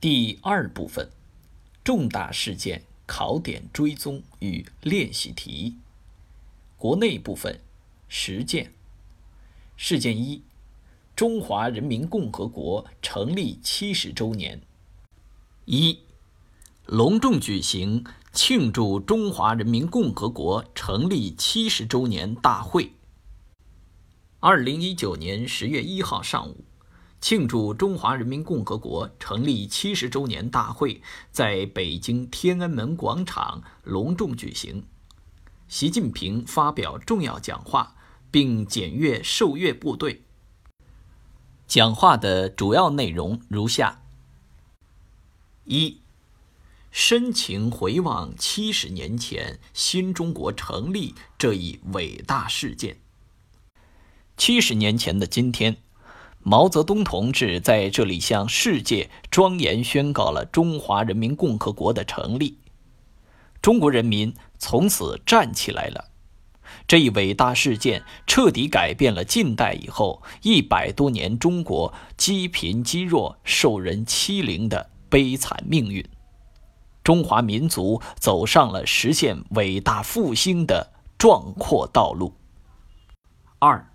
[0.00, 1.10] 第二部分：
[1.82, 5.74] 重大事件考点追踪与练习题。
[6.76, 7.58] 国内部分：
[8.08, 8.72] 实践。
[9.76, 10.44] 事件一：
[11.16, 14.60] 中华人民共和国成立七十周年。
[15.64, 15.98] 一、
[16.86, 22.92] 隆重举行庆祝中华人民共和国成立七十周年大会。
[24.38, 26.67] 二零一九年十月一号上午。
[27.20, 34.84] 庆祝中华人民共和国成立七十周年大会在北京天安门广场隆重举行。
[35.66, 37.96] 习近平发表重要讲话，
[38.30, 40.22] 并检阅受阅部队。
[41.66, 44.00] 讲话的主要内容如下：
[45.64, 46.00] 一、
[46.92, 52.98] 深情回望七十年前新中国成立这一伟大事件。
[54.36, 55.78] 七十年前的今天。
[56.40, 62.56] 毛泽东同志在这里向世界庄严宣告了中华人民共和国的成立，
[63.60, 66.06] 中国人民从此站起来了。
[66.86, 76.06] 这一伟大事件彻底改变了近代以后一百多年中国积贫积弱、受人欺凌的悲惨命运，
[77.04, 82.32] 中华民族走上了实现伟大复兴的壮阔道路。
[83.58, 83.90] 二。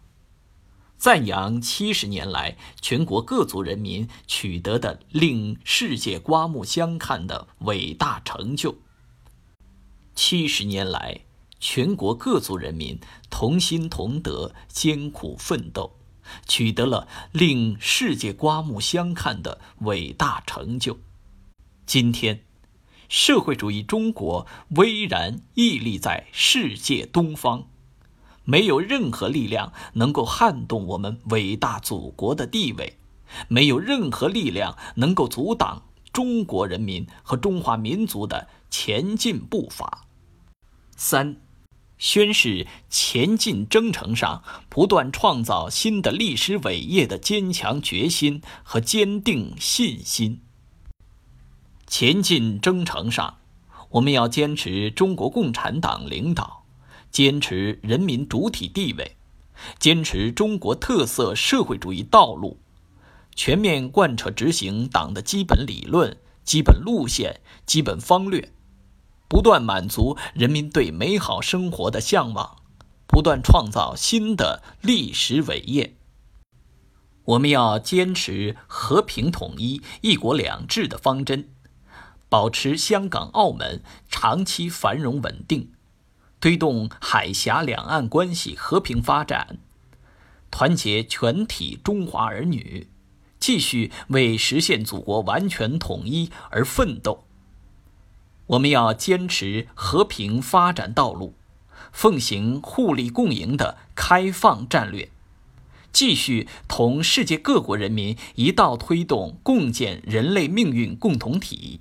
[1.04, 8.78] 赞扬七十年来全国各族人民取得的令世界刮目相看的伟大成就。
[10.16, 11.26] 七十年来，
[11.59, 12.98] 全国各族人民
[13.30, 15.98] 同心同德、艰苦奋斗，
[16.48, 20.98] 取得了令世界刮目相看的伟大成就。
[21.86, 22.46] 今天，
[23.09, 27.68] 社会主义中国巍然屹立在世界东方。
[28.45, 32.97] 没有任何力量能够撼动我们伟大祖国的地位，
[33.47, 40.05] 没有任何力量能够阻挡中国人民和中华民族的前进步伐。
[40.95, 41.38] 三，
[41.97, 50.41] 宣誓前进征程上不断创造新的历史伟业的坚强决心和坚定信心。
[51.88, 53.38] 前进征程上，
[53.91, 56.62] 我们要坚持中国共产党领导。
[57.13, 59.16] 坚持人民主体地位，
[59.78, 62.57] 坚持中国特色社会主义道路，
[63.35, 68.51] 全面贯彻执行党的基本理论、基本路线、基本方略，
[69.29, 72.57] 不断满足人民对美好生活的向往，
[73.06, 75.95] 不断创造新的历史伟业。
[77.25, 81.47] 我们要坚持和平统一、一国两制的方针，
[82.28, 85.69] 保持香港、澳门长期繁荣稳定。
[86.44, 89.59] 推动海峡两岸关系和平发展，
[90.52, 92.90] 团结全体中华儿女，
[93.40, 97.24] 继续为实现祖国完全统一而奋斗。
[98.48, 101.36] 我们要坚持和平发展道路，
[101.94, 105.10] 奉行互利共赢的开放战略，
[105.94, 111.80] 继续同世界各国人民一道推动共建人类命运共同体。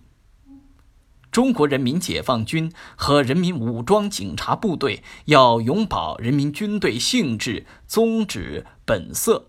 [1.32, 9.47] 中国人民解放军和人民武装警察部队要永葆人民军队性质、宗旨、本色，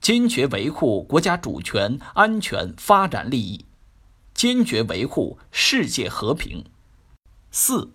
[0.00, 3.66] 坚决维护国家主权、安全、发展利益，
[4.34, 6.64] 坚决维护世界和平。
[7.52, 7.92] 四、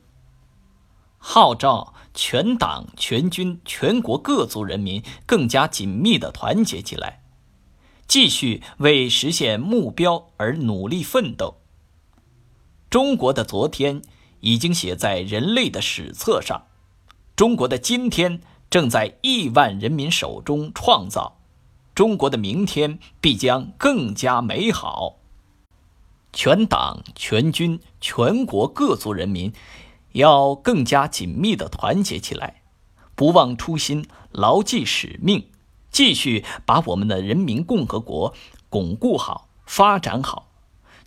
[1.18, 7.24] 号召全党全军全国各族人民更加紧密地团结起来，
[8.08, 11.65] 继续为实现目标而努力奋斗。
[12.96, 14.02] 中国的昨天
[14.40, 16.68] 已经写在人类的史册上，
[17.36, 18.40] 中国的今天
[18.70, 21.42] 正在亿万人民手中创造，
[21.94, 25.18] 中国的明天必将更加美好。
[26.32, 29.52] 全党全军全国各族人民
[30.14, 32.62] 要更加紧密地团结起来，
[33.14, 35.50] 不忘初心，牢记使命，
[35.92, 38.34] 继续把我们的人民共和国
[38.70, 40.48] 巩固好、发展好。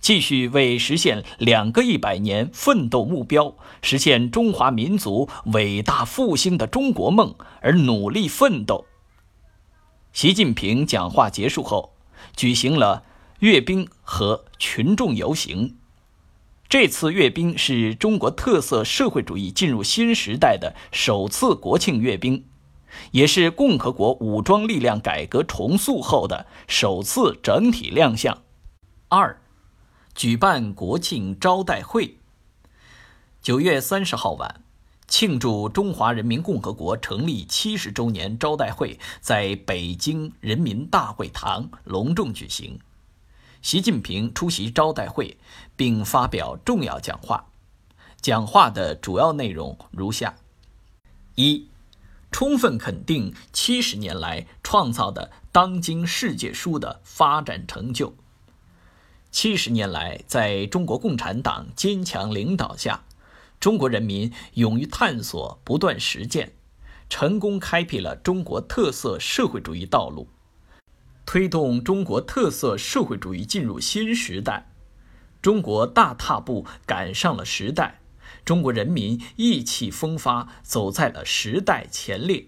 [0.00, 8.86] 继续为实现两个一百年奋斗目标，实现中华民族伟大复兴的中国梦而努力奋斗。
[10.12, 11.94] 习近平讲话结束后，
[12.34, 13.04] 举行了
[13.40, 15.76] 阅兵和群众游行。
[16.68, 22.44] 这次阅兵是中国特色社会主义进入新时代的首次国庆阅兵，
[23.10, 28.38] 也是共和国武装力量改革重塑后的首次整体亮相。
[29.08, 29.40] 二。
[30.18, 32.16] 举办国庆招待会。
[33.40, 34.64] 九月三十号晚，
[35.06, 42.80] 庆祝中华人民共和国成立七十周年招待会在北京人民大会堂隆重举行。
[43.62, 45.36] 习近平出席招待会，
[45.76, 47.46] 并发表重要讲话。
[48.20, 50.34] 讲话的主要内容如下：
[51.36, 51.68] 一、
[52.32, 58.12] 充分肯定七十年来创造的当今世界书的发展成就。
[59.30, 63.04] 七十年来，在中国共产党坚强领导下，
[63.60, 66.54] 中国人民勇于探索、不断实践，
[67.10, 70.28] 成功开辟了中国特色社会主义道路。
[71.26, 74.70] 推动中国特色社会主义进入新时代，
[75.42, 78.00] 中国大踏步赶上了时代，
[78.46, 82.46] 中国人民意气风发，走在了时代前列。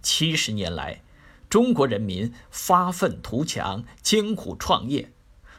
[0.00, 1.02] 七十年来，
[1.50, 5.12] 中国人民发愤图强，艰苦创业，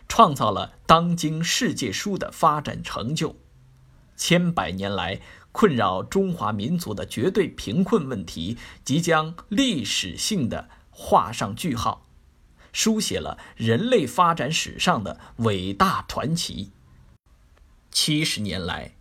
[0.09, 3.37] 创造了当今世界书的发展成就。
[4.17, 5.21] 千百年来
[5.53, 10.67] 困扰中华民族的绝对贫困问题，即将历史性的。
[11.01, 12.05] 画上句号，
[12.73, 16.73] 书写了人类发展史上的伟大传奇。
[17.89, 18.97] 七十年来，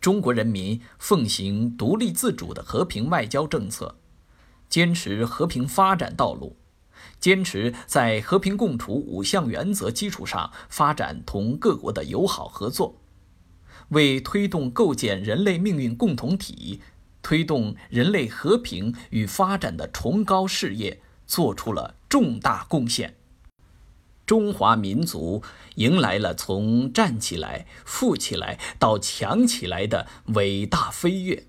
[0.00, 3.96] 中国人民奉行独立自主的和平外交政策，
[4.68, 6.56] 坚持和平发展道路，
[7.20, 12.96] 坚持在和平共处五项原则基础上发展同各国的友好合作，
[13.90, 16.80] 为推动构建人类命运共同体、
[17.22, 21.00] 推动人类和平与发展的崇高事业。
[21.26, 23.14] 做出了重大贡献，
[24.26, 25.44] 中华民族
[25.76, 31.44] 迎来了从站起来、富起来到强起来的伟大飞跃，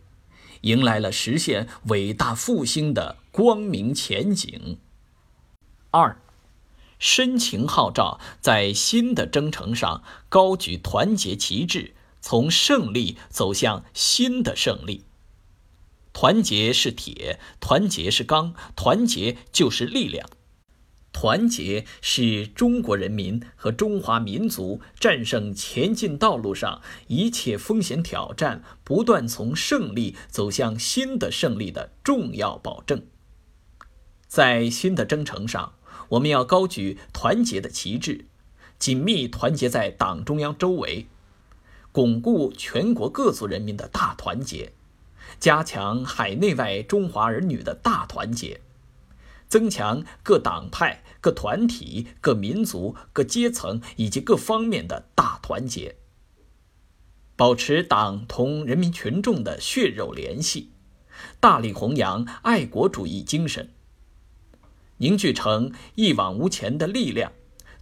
[0.62, 4.77] 迎来了实现伟大复兴的光明前景。
[5.91, 6.21] 二，
[6.99, 15.03] 深情号召在新的征程上高举团结旗帜，从胜利走向新的胜利。
[16.13, 20.29] 团结是铁，团结是钢，团结就是力量。
[21.13, 33.03] 团结是中国人民和中华民族战胜前进道路上一切风险挑战，不断从胜利走向新的胜利的重要保证。
[34.25, 35.73] 在新的征程上，
[36.11, 38.25] 我们要高举团结的旗帜，
[38.79, 41.07] 紧密团结在党中央周围，
[41.91, 44.73] 巩固全国各族人民的大团结。
[45.39, 48.59] 加强海内外中华儿女的大团结，
[49.47, 55.95] 增强各党派、各团体、各民族、各阶层以及各方面的大团结，
[57.37, 60.71] 保持党同人民群众的血肉联系，
[61.39, 63.69] 大力弘扬爱国主义精神，
[65.01, 67.31] 凝聚成一往无前的力量，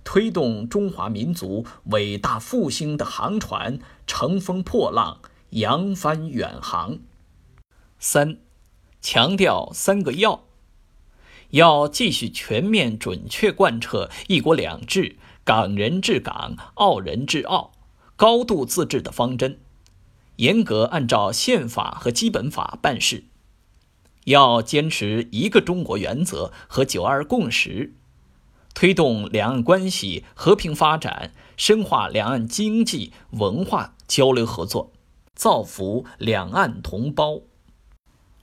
[0.05, 3.77] 推动中华民族伟大复兴的航船
[4.07, 5.19] 乘风破浪，
[5.49, 6.99] 扬帆远航。
[7.99, 8.37] 三，
[9.01, 10.45] 强调三个要：
[11.49, 17.73] 要继续全面准确贯彻“一国两制”“港人治港”“澳人治澳
[18.15, 19.59] ”“高度自治”的方针，
[20.37, 23.25] 严格按照宪法和基本法办事；
[24.29, 27.95] 要坚持一个中国原则和“九二共识”，
[28.75, 34.91] 推动两岸关系和平发展，深化两岸经济文化交流合作，
[35.33, 37.41] 造福两岸同胞。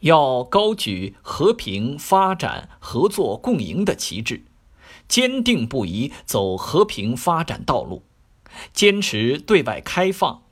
[0.01, 4.45] 要高举和平发展、合作共赢的旗帜，
[5.07, 8.03] 坚定不移走和平发展道路，
[8.73, 10.43] 坚持对外开放，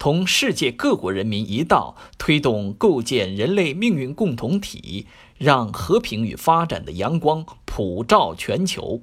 [0.00, 9.02] 同世界各国人民一道推动构建人类命运共同体，让和平与发展的阳光普照全球。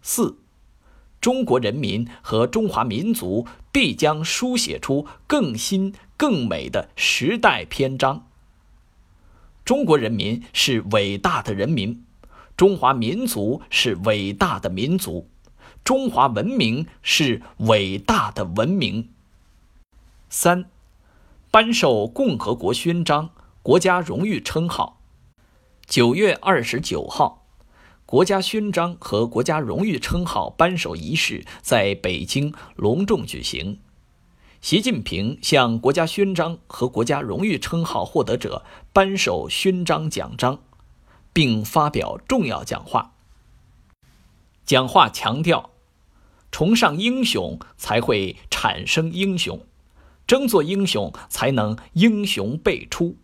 [0.00, 0.38] 四，
[1.20, 8.28] 中国人民和中华民族必将书写出更新更美的时代篇章。
[9.64, 12.04] 中国人民是伟大的人民，
[12.56, 15.28] 中华民族是伟大的民族，
[15.82, 19.08] 中华文明是伟大的文明。
[20.32, 20.70] 三，
[21.50, 23.30] 颁授共和国勋章、
[23.64, 25.00] 国家荣誉称号。
[25.88, 27.48] 九月二十九号，
[28.06, 33.80] 国家勋章和国家荣誉称号颁授仪式在北京隆重举行。
[34.60, 40.60] 习近平向国家勋章和国家荣誉称号获得者颁授勋章奖章，
[41.32, 43.14] 并发表重要讲话。
[44.64, 45.70] 讲话强调，
[46.52, 49.60] 崇尚英雄才会产生英雄，
[50.30, 53.16] 争做英雄才能英雄辈出。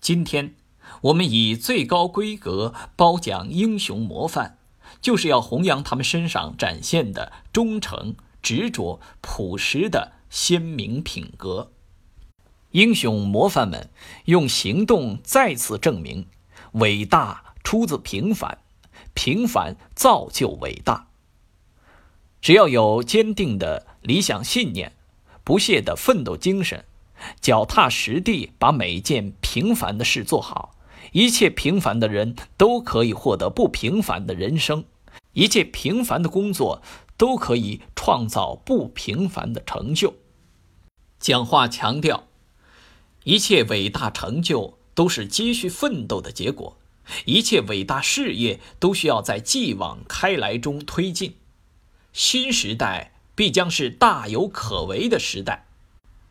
[0.00, 0.56] 今天，
[1.02, 4.56] 我们以最高规格褒奖英雄模范，
[5.00, 10.14] 就是要弘扬他们身上展现的忠诚、执着、朴实的。
[10.30, 11.70] 鲜明品格，
[12.72, 13.90] 英雄模范们
[14.24, 16.26] 用行动再次证明：
[16.72, 18.58] 伟大出自平凡，
[19.14, 21.06] 平凡造就伟大。
[22.40, 24.94] 只要有坚定的理想信念、
[25.44, 26.84] 不懈的奋斗精神，
[27.40, 30.74] 脚踏实地把每件平凡的事做好，
[31.12, 34.84] 一切平凡的人都可以获得不平凡的人生，
[35.32, 36.82] 一切平凡的工作
[37.16, 40.14] 都可以创造不平凡的成就。
[41.18, 42.28] 讲话强调，
[43.24, 46.76] 一切伟大成就都是积蓄奋斗的结果，
[47.24, 51.36] 一切伟大事业都需要在继往开来中推进。
[52.12, 55.66] 新时代必将是大有可为的时代，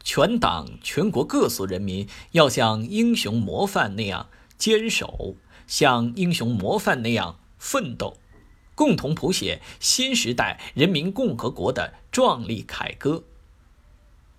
[0.01, 5.35] 全党全国各族人民要像英雄模范那样坚守，
[5.67, 8.15] 像英雄模范那样奋斗，
[8.75, 13.25] 共同谱写新时代人民共和国的壮丽凯歌。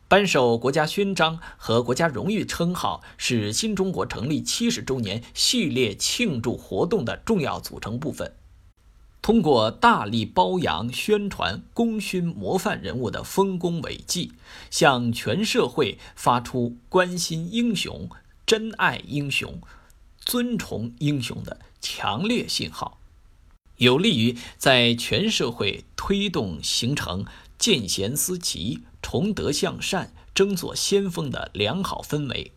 [0.09, 8.35] 颁授国家勋章和国家荣誉称号是新中国成立七十周年系列庆祝活动的重要组成部分。
[9.23, 14.33] 通过大力褒扬、宣传功勋模范人物的丰功伟绩，
[14.69, 18.11] 向全社会发出关心英雄、
[18.45, 19.61] 珍爱英雄、
[20.19, 22.99] 尊崇英雄的强烈信号，
[23.77, 27.25] 有利于在全社会推动形成
[27.57, 32.51] 见贤思齐、崇德向善、争做先锋的良好氛围。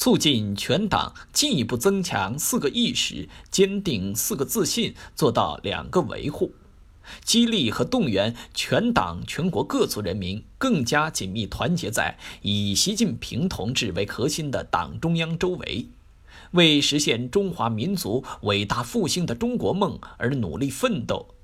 [0.00, 6.54] 促进全党进一步增强四个意识，坚定四个自信，做到两个维护，
[7.22, 15.88] 激励和动员全党全国各族人民更加紧密团结在以习近平同志为核心的党中央周围，
[16.52, 21.34] 为实现中华民族伟大复兴的中国梦而努力奋斗，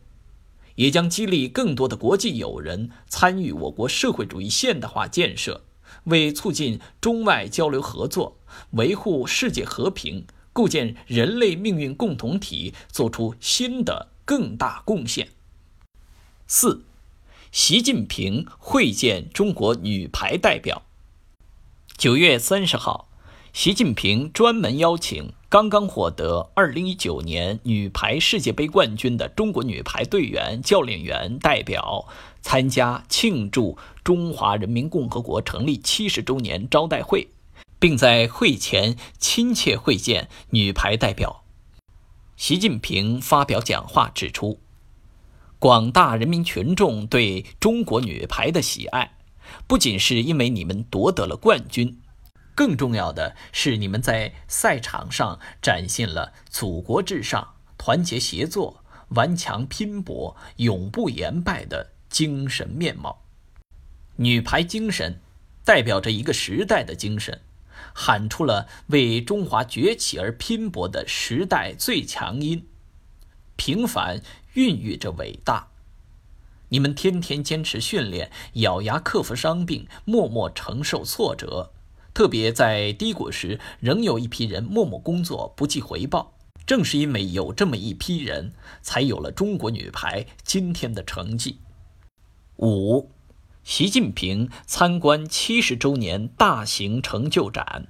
[0.76, 5.65] 也将激励更多的国际友人参与我国社会主义现代化建设。
[6.06, 8.36] 为促进中外交流合作、
[8.72, 15.28] 维护世界和平、构建人类命运共同体作出新的更大贡献。
[16.46, 16.84] 四，
[17.52, 20.82] 习近平会见中国女排代表。
[21.96, 23.08] 九月三十号，
[23.52, 32.06] 习近平专门邀请刚刚获得二零一九年女排世界杯冠军的中国女排队员、教练员代表
[32.46, 33.76] 参加庆祝。
[34.04, 37.26] 中华人民共和国成立七十周年招待会，
[37.80, 41.42] 并在会前亲切会见女排代表。
[42.36, 44.60] 习近平发表讲话指出，
[45.58, 49.16] 广大人民群众对中国女排的喜爱，
[49.66, 51.98] 不仅是因为你们夺得了冠军，
[52.54, 63.26] 更重要的是你们在赛场上展现了祖国至上、团结协作、顽强拼搏、永不言败的精神面貌。
[64.16, 65.20] 女排精神，
[65.66, 67.42] 代表着一个时代的精神，
[67.92, 72.66] 喊出了为中华崛起而拼搏的时代最强音。
[73.56, 74.22] 平凡
[74.54, 75.68] 孕育着伟大。
[76.70, 81.74] 你们天天坚持训练，咬牙克服伤病，默默承受挫折。
[82.14, 86.32] 特别在低谷时，仍有一批人默默工作，不计回报。
[86.64, 91.58] 正是因为有这么一批人，才有了中国女排今天的成绩。
[92.58, 93.10] 五。
[93.62, 97.88] 习近平参观七十周年大型成就展。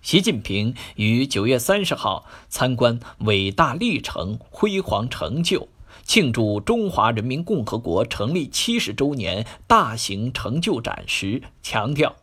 [0.00, 5.68] 习近平于九月三十号参观伟大历程、辉煌成就，
[6.04, 12.16] 庆祝中华人民共和国成立七十周年大型成就展时强调：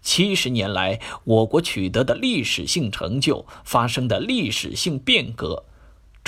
[0.00, 5.64] 七十年来，我国取得的历史性成就、发生的历史性变革，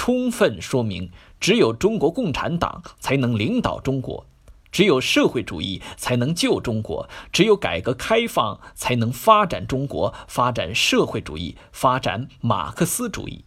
[0.03, 4.27] 充分说明，只有中国共产党才能领导中国。
[4.73, 13.45] 只有社会主义才能救中国，只有改革开放才能发展中国，发展社会主义，发展马克思主义。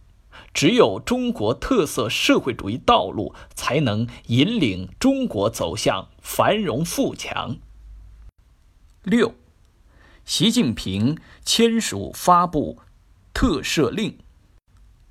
[0.52, 7.56] 只有中国特色社会主义道路才能引领中国走向繁荣富强。
[9.02, 9.34] 六，
[10.24, 12.78] 习近平签署发布
[13.32, 14.16] 特赦令。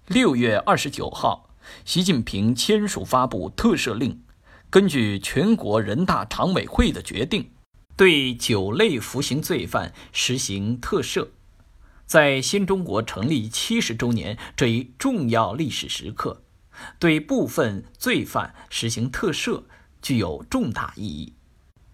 [0.08, 1.50] 六月二十九号，
[1.86, 4.22] 习近平签署发布特赦令。
[4.70, 7.52] 根据全国人大常委会的决定，
[7.96, 11.30] 对九类服刑罪犯实行特赦。
[12.06, 16.44] 在新中国成立七十周年这一重要历史时刻，
[17.00, 19.64] 对部分罪犯实行特赦
[20.02, 21.32] 具有重大意义。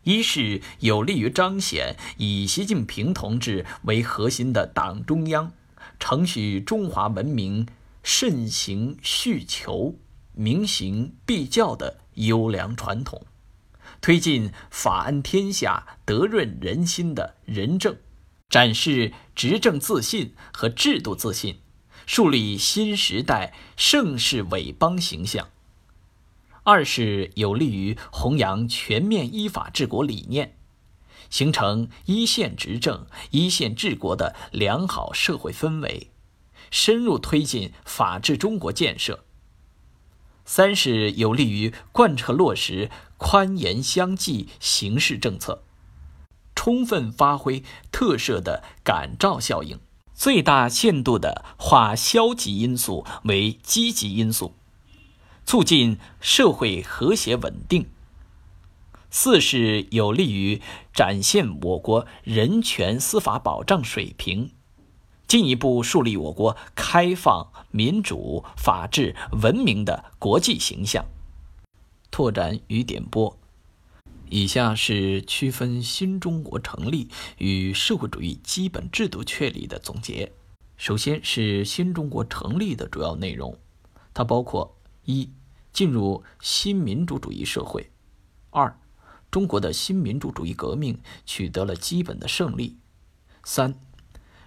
[0.02, 5.52] 一是有利于彰显以习近平同志为核心的党中央
[6.00, 7.68] 承续中华文明
[8.04, 9.96] 慎行续求、
[10.34, 12.00] 明行必教的。
[12.20, 13.26] 优良传统，
[14.02, 17.96] 推进法安天下、德润人心的仁政，
[18.50, 21.60] 展示执政自信和制度自信，
[22.06, 25.48] 树立新时代盛世伟邦形象。
[26.64, 30.58] 二是有利于弘扬全面依法治国理念，
[31.30, 36.12] 形成一线执政、一线治国的良好社会氛围，
[36.72, 39.24] 深入推进法治中国建设。
[40.46, 45.64] 三是有利于贯彻落实宽严相济刑事政策，
[46.56, 49.80] 充分发挥特赦的感召效应，
[50.14, 54.56] 最大限度地化消极因素为积极因素。
[55.46, 57.90] 促进社会和谐稳定。
[59.10, 60.62] 四是有利于
[60.94, 64.52] 展现我国人权司法保障水平，
[65.30, 71.06] 进一步树立我国开放、民主、法治、文明的国际形象。
[72.12, 73.38] 拓展与点拨：
[74.28, 77.08] 以下是区分新中国成立
[77.38, 80.34] 与社会主义基本制度确立的总结。
[80.76, 83.58] 首先是新中国成立的主要内容，
[84.14, 85.30] 它包括一。
[85.72, 87.92] 进入新民主主义社会。
[88.50, 88.76] 二，
[89.30, 92.80] 中国的新民主主义革命取得了基本的胜利。
[93.44, 93.80] 三，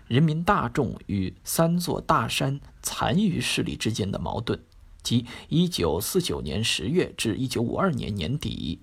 [0.09, 4.61] 人民大众与三座大山残余势力之间的矛盾，
[5.03, 8.79] 即1949年10月至1952年年底；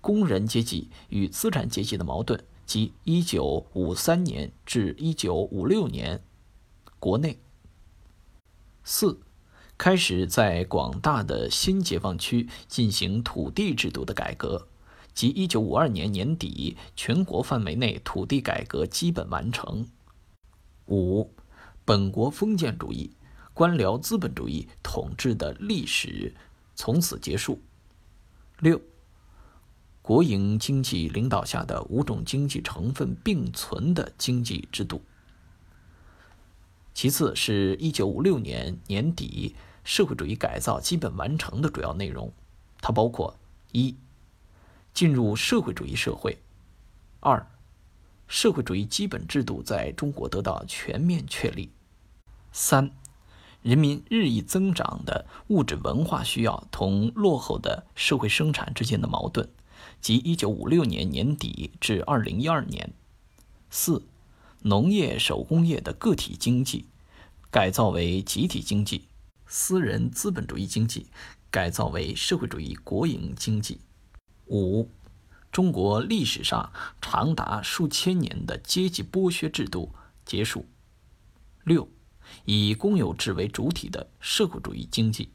[0.00, 6.22] 工人阶级与资产阶级的矛盾，即1953年至1956年。
[6.98, 7.38] 国内。
[8.82, 9.20] 四。
[9.78, 14.68] 开始在广大的新解放区进行土地制度的改革，
[15.12, 19.86] 即1952年年底，全国范围内土地改革基本完成。
[20.88, 21.34] 五，
[21.84, 23.10] 本国封建主义、
[23.54, 26.34] 官僚资本主义统治的历史
[26.74, 27.60] 从此结束。
[28.60, 28.80] 六，
[30.02, 35.02] 国营经济领导下的五种经济成分并存的经济制度。
[36.94, 42.32] 其次是一九五六年年底，社会主义改造基本完成的主要内容，
[42.80, 43.36] 它包括：
[43.72, 43.94] 一、
[44.94, 46.38] 进入社会主义社会；
[47.20, 47.46] 二、
[48.28, 51.68] 社会主义基本制度在中国得到全面确立；
[52.52, 52.90] 三、
[53.62, 59.48] 人民日益增长的物质文化需要同落后的社会生产之间的矛盾，
[60.00, 62.90] 即一九五六年年底至二零一二年；
[63.70, 64.02] 四。
[64.62, 66.86] 农业手工业的个体经济
[67.52, 69.06] 改造为集体经济，
[69.46, 71.06] 私人资本主义经济
[71.52, 73.78] 改造为社会主义国营经济。
[74.46, 74.88] 五，
[75.56, 79.90] 中国历史上长达数千年的阶级剥削制度
[80.26, 80.66] 结束。
[81.64, 81.88] 六，
[82.44, 85.30] 以公有制为主体的社会主义经济。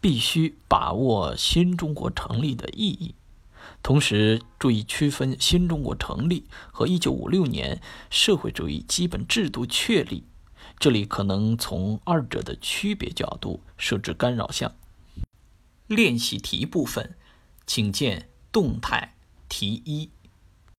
[0.00, 3.14] 必须把握新中国成立的意义。
[3.82, 10.24] 同时，注意区分新中国成立和1956年社会主义基本制度确立，
[10.78, 14.74] 这里可能从二者的区别角度设置干扰项。
[15.88, 17.14] 练习题部分，
[17.66, 19.14] 请见动态
[19.48, 20.10] 题一。